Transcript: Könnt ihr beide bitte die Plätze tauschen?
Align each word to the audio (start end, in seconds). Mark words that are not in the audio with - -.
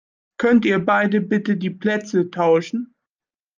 Könnt 0.39 0.65
ihr 0.65 0.83
beide 0.83 1.21
bitte 1.21 1.57
die 1.57 1.69
Plätze 1.69 2.31
tauschen? 2.31 2.95